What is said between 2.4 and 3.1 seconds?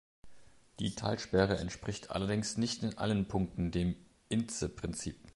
nicht in